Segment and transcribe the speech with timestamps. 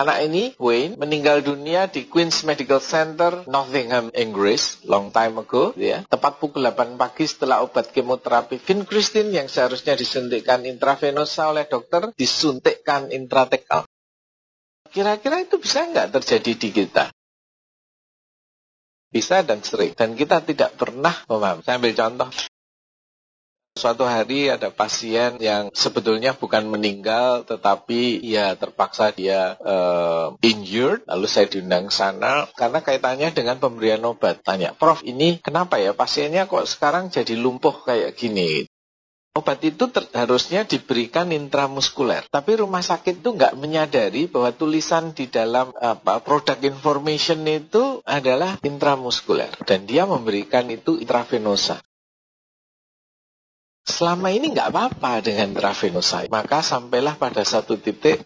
[0.00, 6.08] Anak ini, Wayne, meninggal dunia di Queen's Medical Center, Nottingham, Inggris, long time ago, ya.
[6.08, 13.12] Tepat pukul 8 pagi setelah obat kemoterapi Vincristin yang seharusnya disuntikkan intravenosa oleh dokter, disuntikkan
[13.12, 13.84] intratekal.
[14.88, 17.04] Kira-kira itu bisa nggak terjadi di kita?
[19.12, 19.92] Bisa dan sering.
[19.92, 21.60] Dan kita tidak pernah memahami.
[21.60, 22.30] Saya ambil contoh.
[23.80, 31.08] Suatu hari ada pasien yang sebetulnya bukan meninggal, tetapi ya terpaksa dia uh, injured.
[31.08, 34.44] Lalu saya diundang sana karena kaitannya dengan pemberian obat.
[34.44, 38.68] Tanya, Prof, ini kenapa ya pasiennya kok sekarang jadi lumpuh kayak gini?
[39.32, 45.72] Obat itu harusnya diberikan intramuskuler, tapi rumah sakit itu nggak menyadari bahwa tulisan di dalam
[45.80, 51.80] apa produk information itu adalah intramuskuler dan dia memberikan itu intravenosa
[53.84, 56.26] selama ini nggak apa-apa dengan intravenosa.
[56.28, 58.24] Maka sampailah pada satu titik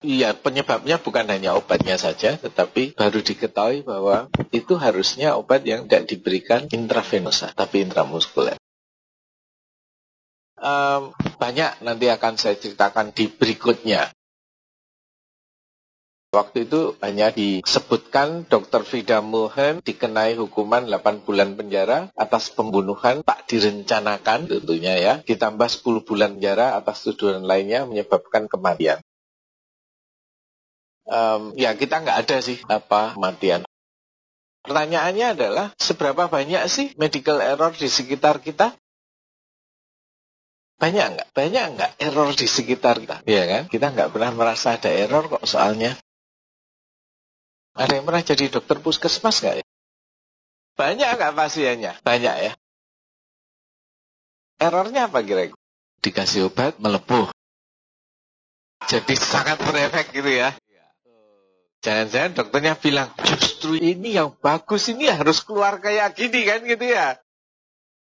[0.00, 6.08] Iya, penyebabnya bukan hanya obatnya saja, tetapi baru diketahui bahwa itu harusnya obat yang tidak
[6.08, 8.56] diberikan intravenosa, tapi intramuskuler.
[10.56, 14.08] Um, banyak nanti akan saya ceritakan di berikutnya.
[16.30, 18.86] Waktu itu hanya disebutkan Dr.
[18.86, 25.14] Frida Mulhen dikenai hukuman 8 bulan penjara atas pembunuhan tak direncanakan tentunya ya.
[25.26, 29.02] Ditambah 10 bulan penjara atas tuduhan lainnya menyebabkan kematian.
[31.10, 33.66] Um, ya kita nggak ada sih apa kematian.
[34.62, 38.78] Pertanyaannya adalah seberapa banyak sih medical error di sekitar kita?
[40.78, 41.28] Banyak nggak?
[41.34, 43.26] Banyak nggak error di sekitar kita?
[43.26, 43.66] Ya kan?
[43.66, 45.98] Kita nggak pernah merasa ada error kok soalnya.
[47.74, 49.64] Ada yang pernah jadi dokter puskesmas nggak ya?
[50.74, 51.92] Banyak nggak pasiennya?
[52.00, 52.52] Banyak ya.
[54.60, 55.56] Errornya apa kira-kira?
[56.00, 57.28] Dikasih obat melepuh.
[58.88, 60.56] Jadi sangat berefek gitu ya.
[61.80, 67.16] Jangan-jangan dokternya bilang, justru ini yang bagus, ini harus keluar kayak gini kan gitu ya.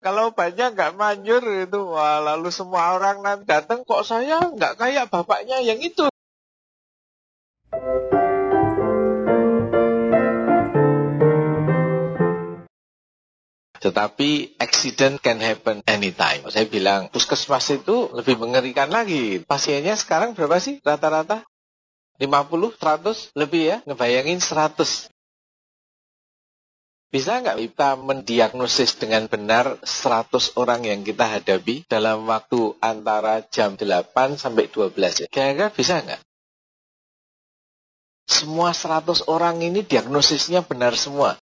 [0.00, 5.12] Kalau obatnya nggak manjur itu, wah lalu semua orang nanti datang kok saya nggak kayak
[5.12, 6.08] bapaknya yang itu.
[13.80, 16.44] Tetapi accident can happen anytime.
[16.52, 19.40] Saya bilang puskesmas itu lebih mengerikan lagi.
[19.40, 21.48] Pasiennya sekarang berapa sih rata-rata?
[22.20, 23.76] 50, 100 lebih ya?
[23.88, 25.08] Ngebayangin 100.
[27.10, 33.80] Bisa nggak kita mendiagnosis dengan benar 100 orang yang kita hadapi dalam waktu antara jam
[33.80, 35.26] 8 sampai 12 ya?
[35.32, 36.20] Kira-kira bisa nggak?
[38.28, 41.39] Semua 100 orang ini diagnosisnya benar semua.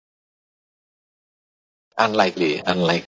[1.93, 3.13] Unlikely, unlikely.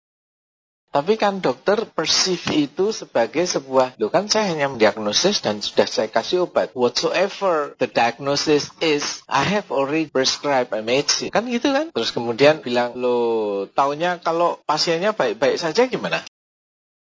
[0.97, 6.09] Tapi kan dokter perceive itu sebagai sebuah, lo kan saya hanya mendiagnosis dan sudah saya
[6.09, 6.73] kasih obat.
[6.73, 11.29] Whatsoever the diagnosis is, I have already prescribed a medicine.
[11.29, 11.93] Kan gitu kan?
[11.93, 16.25] Terus kemudian bilang, lo taunya kalau pasiennya baik-baik saja gimana?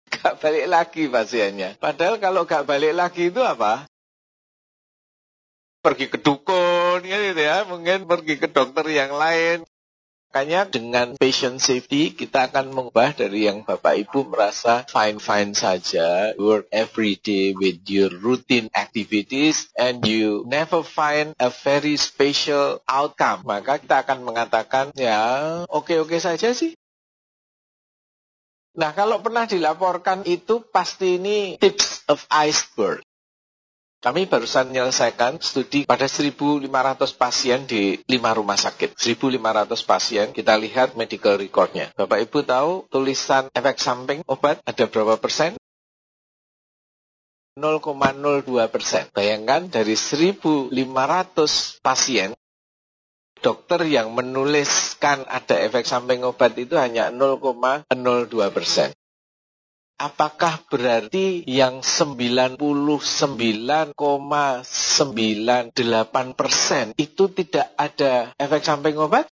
[0.15, 1.77] Gak balik lagi pasiennya.
[1.77, 3.85] Padahal kalau gak balik lagi itu apa?
[5.85, 7.69] Pergi ke dukun, gitu ya.
[7.69, 9.69] Mungkin pergi ke dokter yang lain.
[10.37, 16.69] Makanya dengan patient safety kita akan mengubah dari yang Bapak Ibu merasa fine-fine saja, work
[16.69, 23.49] every day with your routine activities and you never find a very special outcome.
[23.49, 26.77] Maka kita akan mengatakan ya oke-oke saja sih.
[28.77, 33.01] Nah kalau pernah dilaporkan itu pasti ini tips of iceberg.
[34.07, 36.63] Kami barusan menyelesaikan studi pada 1.500
[37.19, 38.95] pasien di 5 rumah sakit.
[38.95, 39.35] 1.500
[39.83, 41.91] pasien, kita lihat medical recordnya.
[41.99, 45.59] Bapak Ibu tahu tulisan efek samping obat ada berapa persen?
[47.59, 49.11] 0,02 persen.
[49.11, 50.71] Bayangkan dari 1.500
[51.83, 52.31] pasien,
[53.43, 57.91] dokter yang menuliskan ada efek samping obat itu hanya 0,02
[58.55, 58.95] persen
[59.97, 62.61] apakah berarti yang 99,98
[66.37, 69.27] persen itu tidak ada efek samping obat?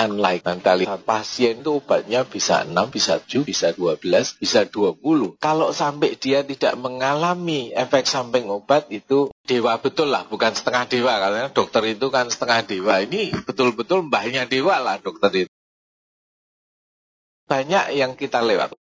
[0.00, 0.46] Unlike
[0.80, 5.36] lihat pasien itu obatnya bisa 6, bisa 7, bisa 12, bisa 20.
[5.42, 11.18] Kalau sampai dia tidak mengalami efek samping obat itu dewa betul lah, bukan setengah dewa.
[11.20, 13.02] Karena dokter itu kan setengah dewa.
[13.02, 15.49] Ini betul-betul mbahnya dewa lah dokter itu
[17.50, 18.79] banyak yang kita lewat.